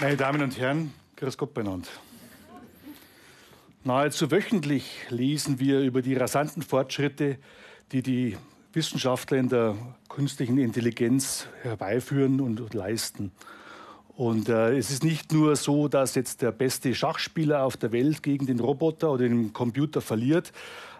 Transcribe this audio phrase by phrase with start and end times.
[0.00, 1.88] Meine Damen und Herren, grüß Gott benannt.
[3.84, 7.38] Nahezu wöchentlich lesen wir über die rasanten Fortschritte,
[7.92, 8.36] die die
[8.72, 9.76] Wissenschaftler in der
[10.08, 13.30] künstlichen Intelligenz herbeiführen und leisten.
[14.16, 18.22] Und äh, es ist nicht nur so, dass jetzt der beste Schachspieler auf der Welt
[18.24, 20.52] gegen den Roboter oder den Computer verliert.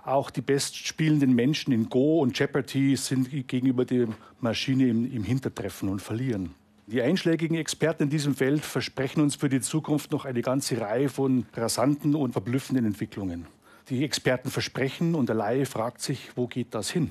[0.04, 4.06] Auch die bestspielenden Menschen in Go und Jeopardy sind gegenüber der
[4.40, 6.54] Maschine im, im Hintertreffen und verlieren.
[6.86, 11.08] Die einschlägigen Experten in diesem Feld versprechen uns für die Zukunft noch eine ganze Reihe
[11.08, 13.46] von rasanten und verblüffenden Entwicklungen.
[13.88, 17.10] Die Experten versprechen und der Laie fragt sich, wo geht das hin?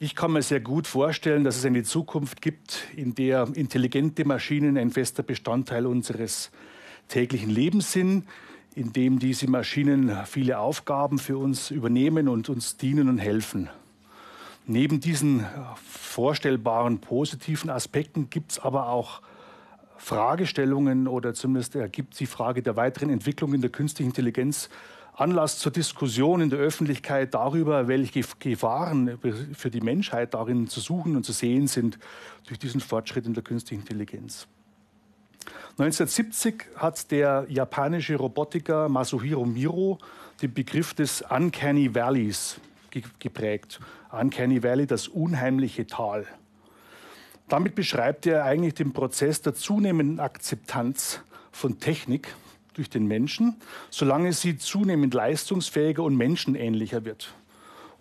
[0.00, 4.78] Ich kann mir sehr gut vorstellen, dass es eine Zukunft gibt, in der intelligente Maschinen
[4.78, 6.50] ein fester Bestandteil unseres
[7.08, 8.24] täglichen Lebens sind,
[8.74, 13.68] in dem diese Maschinen viele Aufgaben für uns übernehmen und uns dienen und helfen.
[14.66, 15.46] Neben diesen
[15.84, 19.20] vorstellbaren positiven Aspekten gibt es aber auch
[19.96, 24.70] Fragestellungen oder zumindest ergibt die Frage der weiteren Entwicklung in der künstlichen Intelligenz
[25.14, 29.18] Anlass zur Diskussion in der Öffentlichkeit darüber, welche Gefahren
[29.52, 31.98] für die Menschheit darin zu suchen und zu sehen sind
[32.46, 34.46] durch diesen Fortschritt in der künstlichen Intelligenz.
[35.72, 39.98] 1970 hat der japanische Robotiker Masuhiro Miro
[40.40, 42.58] den Begriff des Uncanny Valleys
[42.90, 43.80] geprägt.
[44.10, 46.26] Uncanny Valley, das unheimliche Tal.
[47.48, 52.34] Damit beschreibt er eigentlich den Prozess der zunehmenden Akzeptanz von Technik
[52.74, 53.56] durch den Menschen,
[53.90, 57.34] solange sie zunehmend leistungsfähiger und menschenähnlicher wird.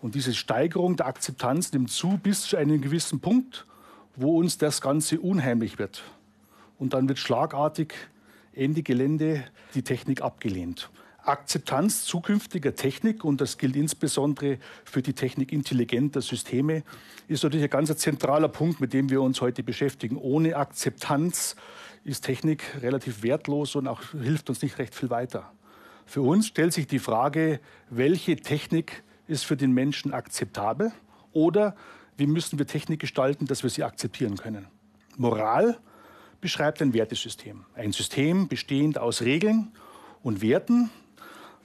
[0.01, 3.65] Und diese Steigerung der Akzeptanz nimmt zu bis zu einem gewissen Punkt,
[4.15, 6.03] wo uns das Ganze unheimlich wird.
[6.77, 7.93] Und dann wird schlagartig
[8.53, 9.43] Ende Gelände
[9.73, 10.89] die Technik abgelehnt.
[11.29, 16.83] Akzeptanz zukünftiger Technik, und das gilt insbesondere für die Technik intelligenter Systeme,
[17.27, 20.17] ist natürlich ein ganz zentraler Punkt, mit dem wir uns heute beschäftigen.
[20.17, 21.55] Ohne Akzeptanz
[22.03, 25.51] ist Technik relativ wertlos und auch hilft uns nicht recht viel weiter.
[26.05, 30.91] Für uns stellt sich die Frage, welche Technik ist für den Menschen akzeptabel
[31.31, 31.75] oder
[32.17, 34.65] wie müssen wir Technik gestalten, dass wir sie akzeptieren können.
[35.17, 35.77] Moral
[36.41, 37.65] beschreibt ein Wertesystem.
[37.75, 39.71] Ein System bestehend aus Regeln
[40.23, 40.89] und Werten,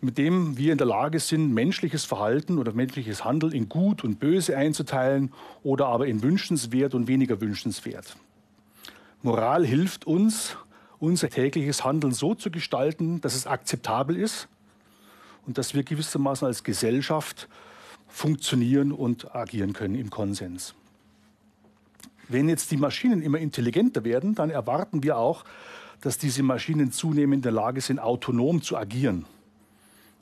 [0.04, 4.20] mit dem wir in der Lage sind, menschliches Verhalten oder menschliches Handeln in gut und
[4.20, 5.32] böse einzuteilen
[5.62, 8.16] oder aber in wünschenswert und weniger wünschenswert.
[9.22, 10.56] Moral hilft uns,
[10.98, 14.48] unser tägliches Handeln so zu gestalten, dass es akzeptabel ist
[15.46, 17.48] und dass wir gewissermaßen als Gesellschaft
[18.06, 20.74] funktionieren und agieren können im Konsens.
[22.28, 25.44] Wenn jetzt die Maschinen immer intelligenter werden, dann erwarten wir auch,
[26.00, 29.24] dass diese Maschinen zunehmend in der Lage sind, autonom zu agieren.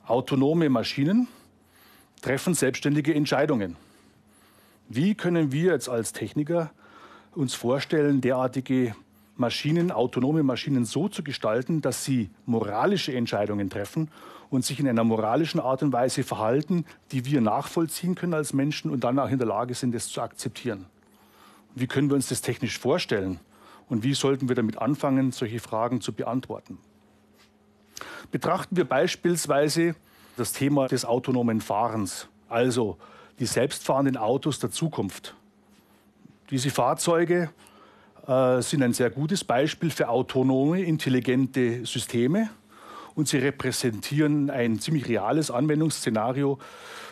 [0.05, 1.29] Autonome Maschinen
[2.21, 3.77] treffen selbstständige Entscheidungen.
[4.89, 6.71] Wie können wir jetzt als Techniker
[7.33, 8.95] uns vorstellen, derartige
[9.37, 14.11] Maschinen, autonome Maschinen so zu gestalten, dass sie moralische Entscheidungen treffen
[14.49, 18.91] und sich in einer moralischen Art und Weise verhalten, die wir nachvollziehen können als Menschen
[18.91, 20.85] und dann auch in der Lage sind, das zu akzeptieren.
[21.75, 23.39] Wie können wir uns das technisch vorstellen?
[23.87, 26.77] Und wie sollten wir damit anfangen, solche Fragen zu beantworten?
[28.33, 29.93] Betrachten wir beispielsweise
[30.37, 32.97] das Thema des autonomen Fahrens, also
[33.37, 35.35] die selbstfahrenden Autos der Zukunft.
[36.49, 37.51] Diese Fahrzeuge
[38.25, 42.49] äh, sind ein sehr gutes Beispiel für autonome, intelligente Systeme
[43.13, 46.57] und sie repräsentieren ein ziemlich reales Anwendungsszenario,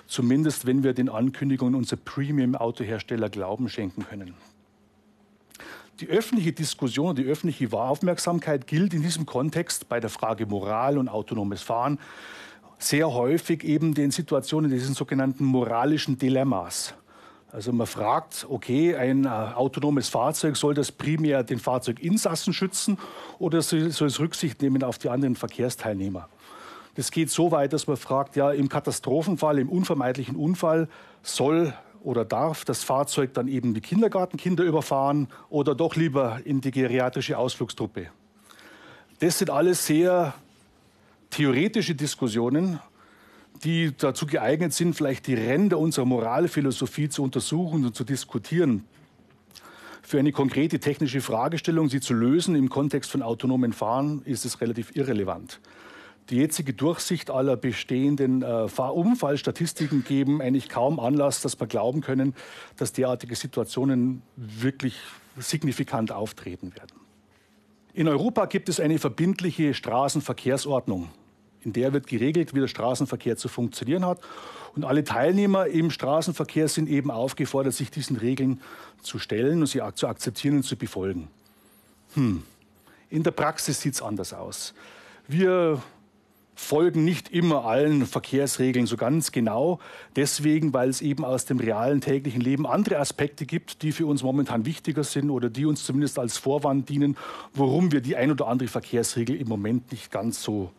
[0.08, 4.34] zumindest wenn wir den Ankündigungen unserer Premium-Autohersteller Glauben schenken können.
[6.02, 11.08] Die öffentliche Diskussion, die öffentliche Aufmerksamkeit gilt in diesem Kontext bei der Frage Moral und
[11.08, 12.00] autonomes Fahren
[12.80, 16.96] sehr häufig eben den Situationen dieses sogenannten moralischen Dilemmas.
[17.52, 22.98] Also man fragt, okay, ein äh, autonomes Fahrzeug, soll das primär den Fahrzeuginsassen schützen
[23.38, 26.30] oder soll es Rücksicht nehmen auf die anderen Verkehrsteilnehmer?
[26.96, 30.88] Das geht so weit, dass man fragt, ja, im Katastrophenfall, im unvermeidlichen Unfall
[31.22, 36.72] soll oder darf das Fahrzeug dann eben die Kindergartenkinder überfahren oder doch lieber in die
[36.72, 38.08] geriatrische Ausflugstruppe?
[39.20, 40.34] Das sind alles sehr
[41.30, 42.80] theoretische Diskussionen,
[43.64, 48.86] die dazu geeignet sind, vielleicht die Ränder unserer Moralphilosophie zu untersuchen und zu diskutieren.
[50.02, 54.60] Für eine konkrete technische Fragestellung, sie zu lösen im Kontext von autonomen Fahren, ist es
[54.60, 55.62] relativ irrelevant.
[56.30, 62.36] Die jetzige Durchsicht aller bestehenden äh, Unfallstatistiken geben eigentlich kaum Anlass, dass wir glauben können,
[62.78, 64.98] dass derartige Situationen wirklich
[65.38, 66.96] signifikant auftreten werden.
[67.94, 71.10] In Europa gibt es eine verbindliche Straßenverkehrsordnung.
[71.64, 74.20] In der wird geregelt, wie der Straßenverkehr zu funktionieren hat.
[74.76, 78.62] Und alle Teilnehmer im Straßenverkehr sind eben aufgefordert, sich diesen Regeln
[79.02, 81.28] zu stellen und sie zu akzeptieren und zu befolgen.
[82.14, 82.44] Hm.
[83.10, 84.74] In der Praxis sieht es anders aus.
[85.28, 85.82] Wir
[86.54, 89.80] folgen nicht immer allen Verkehrsregeln so ganz genau.
[90.16, 94.24] Deswegen, weil es eben aus dem realen täglichen Leben andere Aspekte gibt, die für uns
[94.24, 97.18] momentan wichtiger sind oder die uns zumindest als Vorwand dienen,
[97.54, 100.72] warum wir die ein oder andere Verkehrsregel im Moment nicht ganz so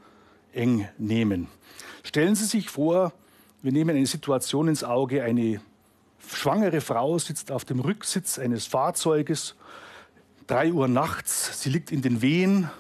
[0.52, 1.48] eng nehmen.
[2.02, 3.12] Stellen Sie sich vor,
[3.62, 5.60] wir nehmen eine Situation ins Auge, eine
[6.26, 9.56] schwangere Frau sitzt auf dem Rücksitz eines Fahrzeuges,
[10.46, 12.70] drei Uhr nachts, sie liegt in den Wehen,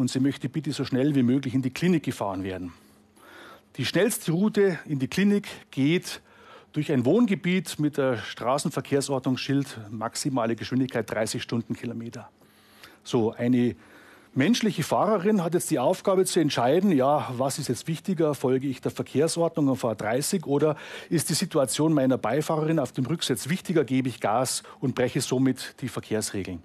[0.00, 2.72] und sie möchte bitte so schnell wie möglich in die Klinik gefahren werden.
[3.76, 6.22] Die schnellste Route in die Klinik geht
[6.72, 12.30] durch ein Wohngebiet mit der Straßenverkehrsordnungsschild maximale Geschwindigkeit 30 Stundenkilometer.
[13.04, 13.76] So, eine
[14.32, 18.80] menschliche Fahrerin hat jetzt die Aufgabe zu entscheiden, ja, was ist jetzt wichtiger, folge ich
[18.80, 20.76] der Verkehrsordnung und fahre 30 oder
[21.10, 25.74] ist die Situation meiner Beifahrerin auf dem Rücksitz wichtiger, gebe ich Gas und breche somit
[25.82, 26.62] die Verkehrsregeln.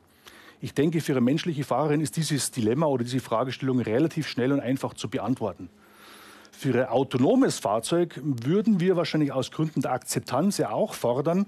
[0.66, 4.62] Ich denke, für eine menschliche Fahrerin ist dieses Dilemma oder diese Fragestellung relativ schnell und
[4.62, 5.70] einfach zu beantworten.
[6.52, 11.46] Für ein autonomes Fahrzeug würden wir wahrscheinlich aus Gründen der Akzeptanz ja auch fordern,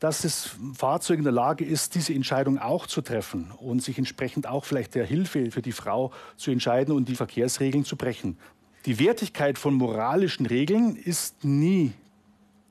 [0.00, 4.48] dass das Fahrzeug in der Lage ist, diese Entscheidung auch zu treffen und sich entsprechend
[4.48, 8.36] auch vielleicht der Hilfe für die Frau zu entscheiden und die Verkehrsregeln zu brechen.
[8.84, 11.92] Die Wertigkeit von moralischen Regeln ist nie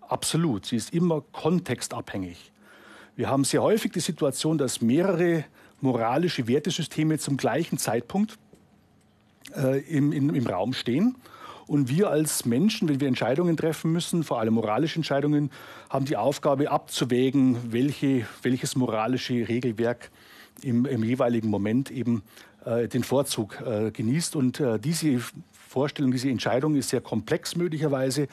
[0.02, 0.66] absolut.
[0.66, 2.52] Sie ist immer kontextabhängig.
[3.16, 5.46] Wir haben sehr häufig die Situation, dass mehrere
[5.82, 8.38] moralische Wertesysteme zum gleichen Zeitpunkt
[9.56, 11.16] äh, im, in, im Raum stehen.
[11.68, 15.50] Und wir als Menschen, wenn wir Entscheidungen treffen müssen, vor allem moralische Entscheidungen,
[15.90, 20.12] haben die Aufgabe abzuwägen, welche, welches moralische Regelwerk
[20.62, 22.22] im, im jeweiligen Moment eben
[22.66, 24.36] äh, den Vorzug äh, genießt.
[24.36, 25.20] Und äh, diese
[25.52, 28.28] Vorstellung, diese Entscheidung ist sehr komplex möglicherweise.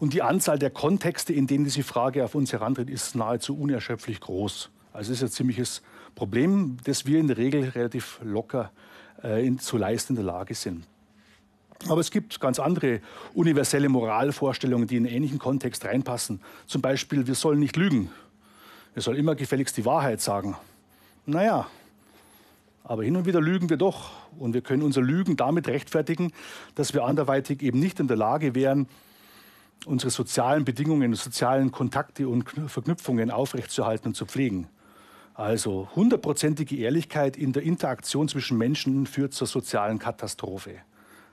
[0.00, 4.20] Und die Anzahl der Kontexte, in denen diese Frage auf uns herantritt, ist nahezu unerschöpflich
[4.20, 4.70] groß.
[4.92, 5.82] Also es ist ein ziemliches
[6.14, 8.70] Problem, das wir in der Regel relativ locker
[9.22, 10.84] äh, in, zu leisten in der Lage sind.
[11.88, 13.00] Aber es gibt ganz andere
[13.34, 16.40] universelle Moralvorstellungen, die in einen ähnlichen Kontext reinpassen.
[16.66, 18.10] Zum Beispiel, wir sollen nicht lügen.
[18.94, 20.56] Wir sollen immer gefälligst die Wahrheit sagen.
[21.26, 21.66] Naja,
[22.84, 24.10] aber hin und wieder lügen wir doch.
[24.38, 26.32] Und wir können unser Lügen damit rechtfertigen,
[26.74, 28.86] dass wir anderweitig eben nicht in der Lage wären,
[29.84, 34.68] unsere sozialen Bedingungen, sozialen Kontakte und Verknüpfungen aufrechtzuerhalten und zu pflegen.
[35.34, 40.76] Also hundertprozentige Ehrlichkeit in der Interaktion zwischen Menschen führt zur sozialen Katastrophe.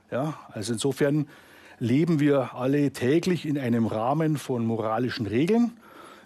[0.09, 1.27] Ja, also insofern
[1.79, 5.73] leben wir alle täglich in einem Rahmen von moralischen Regeln.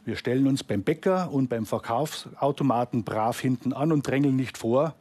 [0.06, 4.96] Wir stellen uns beim Bäcker und beim Verkaufsautomaten brav hinten an und drängeln nicht vor.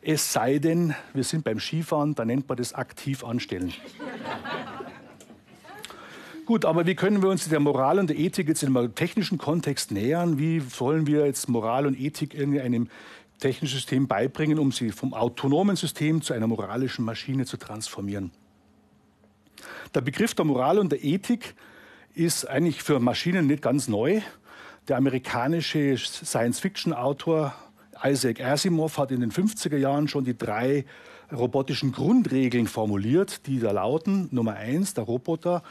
[0.00, 3.72] Es sei denn, wir sind beim Skifahren, da nennt man das aktiv anstellen.
[6.46, 9.36] Gut, aber wie können wir uns der Moral und der Ethik jetzt in einem technischen
[9.36, 10.38] Kontext nähern?
[10.38, 12.88] Wie sollen wir jetzt Moral und Ethik irgendeinem
[13.40, 18.30] technischen System beibringen, um sie vom autonomen System zu einer moralischen Maschine zu transformieren?
[19.92, 21.56] Der Begriff der Moral und der Ethik
[22.14, 24.20] ist eigentlich für Maschinen nicht ganz neu.
[24.86, 27.54] Der amerikanische Science-Fiction-Autor
[28.04, 30.84] Isaac Asimov hat in den 50er Jahren schon die drei
[31.32, 35.62] robotischen Grundregeln formuliert, die da lauten, Nummer eins, der Roboter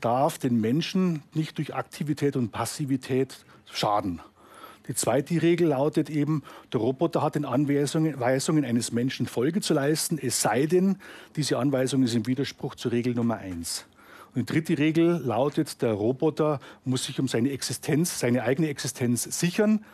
[0.00, 4.20] darf den Menschen nicht durch Aktivität und Passivität schaden.
[4.88, 10.18] Die zweite Regel lautet eben, der Roboter hat den Anweisungen eines Menschen Folge zu leisten,
[10.20, 10.96] es sei denn,
[11.36, 13.84] diese Anweisung ist im Widerspruch zur Regel Nummer eins.
[14.34, 19.24] Und die dritte Regel lautet, der Roboter muss sich um seine Existenz, seine eigene Existenz
[19.38, 19.84] sichern,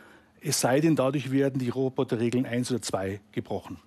[0.41, 3.79] es sei denn, dadurch werden die Roboterregeln eins oder zwei gebrochen.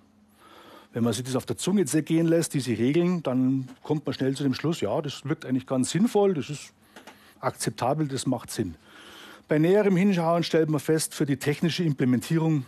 [0.92, 4.34] Wenn man sich das auf der Zunge zergehen lässt, diese Regeln, dann kommt man schnell
[4.34, 6.72] zu dem Schluss, ja, das wirkt eigentlich ganz sinnvoll, das ist
[7.40, 8.74] akzeptabel, das macht Sinn.
[9.48, 12.64] Bei näherem Hinschauen stellt man fest, für die technische Implementierung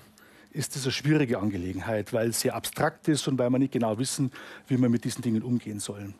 [0.52, 3.98] ist das eine schwierige Angelegenheit, weil es sehr abstrakt ist und weil man nicht genau
[3.98, 4.32] wissen,
[4.66, 6.12] wie man mit diesen Dingen umgehen soll.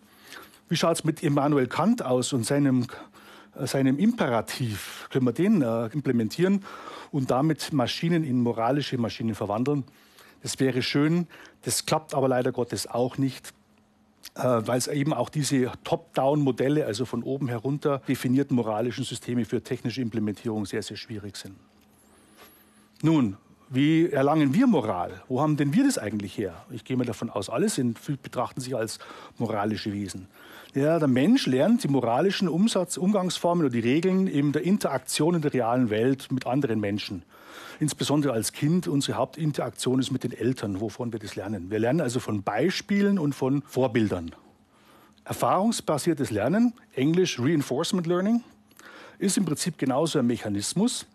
[0.69, 2.87] Wie schaut es mit Immanuel Kant aus und seinem,
[3.57, 5.09] seinem Imperativ?
[5.11, 6.65] Können wir den äh, implementieren
[7.11, 9.85] und damit Maschinen in moralische Maschinen verwandeln?
[10.43, 11.27] Das wäre schön,
[11.63, 13.53] das klappt aber leider Gottes auch nicht,
[14.35, 19.63] äh, weil es eben auch diese Top-Down-Modelle, also von oben herunter definierten moralischen Systeme für
[19.63, 21.57] technische Implementierung sehr, sehr schwierig sind.
[23.03, 23.37] Nun,
[23.71, 25.23] wie erlangen wir Moral?
[25.29, 26.55] Wo haben denn wir das eigentlich her?
[26.71, 28.99] Ich gehe mal davon aus, alle sind, betrachten sich als
[29.39, 30.27] moralische Wesen.
[30.75, 35.43] Ja, der Mensch lernt die moralischen Umsatz, Umgangsformen oder die Regeln in der Interaktion in
[35.43, 37.23] der realen Welt mit anderen Menschen
[37.81, 41.71] insbesondere als Kind, unsere Hauptinteraktion ist mit den Eltern, wovon wir das lernen.
[41.71, 44.33] Wir lernen also von Beispielen und von Vorbildern.
[45.25, 48.45] Erfahrungsbasiertes Lernen, Englisch Reinforcement Learning,
[49.19, 51.07] ist im Prinzip genauso ein Mechanismus.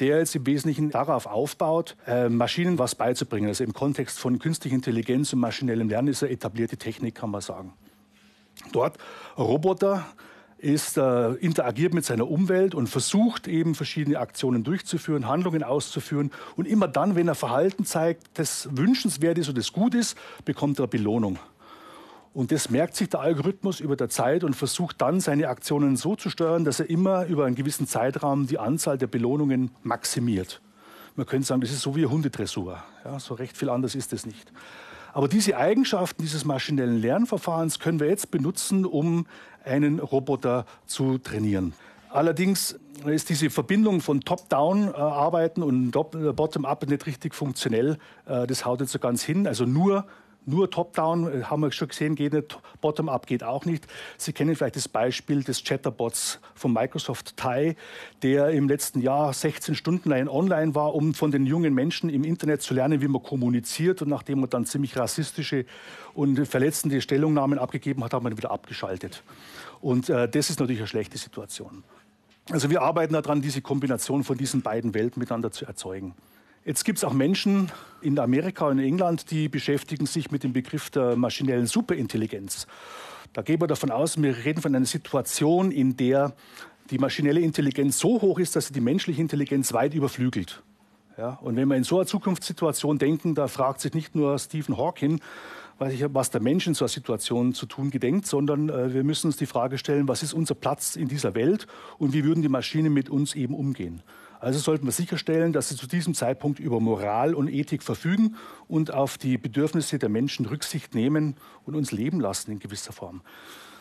[0.00, 3.48] Der jetzt im Wesentlichen darauf aufbaut, äh, Maschinen was beizubringen.
[3.48, 7.40] Also im Kontext von künstlicher Intelligenz und maschinellem Lernen ist eine etablierte Technik, kann man
[7.40, 7.72] sagen.
[8.72, 8.98] Dort
[9.36, 10.04] Roboter
[10.62, 16.30] ist, äh, interagiert mit seiner Umwelt und versucht eben verschiedene Aktionen durchzuführen, Handlungen auszuführen.
[16.56, 20.78] Und immer dann, wenn er Verhalten zeigt, das wünschenswert ist und das gut ist, bekommt
[20.78, 21.38] er Belohnung.
[22.34, 26.16] Und das merkt sich der Algorithmus über der Zeit und versucht dann seine Aktionen so
[26.16, 30.62] zu steuern, dass er immer über einen gewissen Zeitraum die Anzahl der Belohnungen maximiert.
[31.14, 32.82] Man könnte sagen, das ist so wie Hundedressur.
[33.04, 34.50] Ja, so recht viel anders ist es nicht.
[35.12, 39.26] Aber diese Eigenschaften dieses maschinellen Lernverfahrens können wir jetzt benutzen, um
[39.62, 41.74] einen Roboter zu trainieren.
[42.08, 47.98] Allerdings ist diese Verbindung von Top-Down-Arbeiten und Bottom-Up nicht richtig funktionell.
[48.26, 49.46] Äh, das haut jetzt so ganz hin.
[49.46, 50.06] Also nur
[50.44, 52.58] nur Top-Down, äh, haben wir schon gesehen, geht nicht.
[52.80, 53.86] Bottom-Up geht auch nicht.
[54.16, 57.76] Sie kennen vielleicht das Beispiel des Chatterbots von Microsoft Tai,
[58.22, 62.24] der im letzten Jahr 16 Stunden lang online war, um von den jungen Menschen im
[62.24, 64.02] Internet zu lernen, wie man kommuniziert.
[64.02, 65.64] Und nachdem man dann ziemlich rassistische
[66.14, 69.22] und verletzende Stellungnahmen abgegeben hat, hat man wieder abgeschaltet.
[69.80, 71.84] Und äh, das ist natürlich eine schlechte Situation.
[72.50, 76.14] Also wir arbeiten daran, diese Kombination von diesen beiden Welten miteinander zu erzeugen.
[76.64, 80.52] Jetzt gibt es auch Menschen in Amerika und in England, die beschäftigen sich mit dem
[80.52, 82.68] Begriff der maschinellen Superintelligenz.
[83.32, 86.34] Da gehen wir davon aus, wir reden von einer Situation, in der
[86.90, 90.62] die maschinelle Intelligenz so hoch ist, dass sie die menschliche Intelligenz weit überflügelt.
[91.18, 94.76] Ja, und wenn wir in so einer Zukunftssituation denken, da fragt sich nicht nur Stephen
[94.76, 95.20] Hawking,
[95.78, 99.36] was der Mensch in so einer Situation zu tun gedenkt, sondern äh, wir müssen uns
[99.36, 101.66] die Frage stellen, was ist unser Platz in dieser Welt
[101.98, 104.02] und wie würden die Maschinen mit uns eben umgehen.
[104.42, 108.34] Also sollten wir sicherstellen, dass sie zu diesem Zeitpunkt über Moral und Ethik verfügen
[108.66, 113.20] und auf die Bedürfnisse der Menschen Rücksicht nehmen und uns leben lassen in gewisser Form.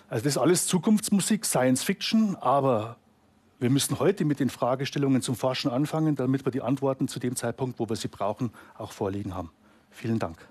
[0.07, 2.97] Also das ist alles Zukunftsmusik, Science Fiction, aber
[3.59, 7.35] wir müssen heute mit den Fragestellungen zum Forschen anfangen, damit wir die Antworten zu dem
[7.35, 9.49] Zeitpunkt, wo wir sie brauchen, auch vorliegen haben.
[9.89, 10.47] Vielen Dank.